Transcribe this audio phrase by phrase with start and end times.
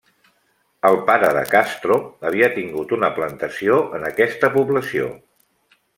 [0.87, 1.97] El pare de Castro
[2.29, 5.13] havia tingut una plantació en aquesta població.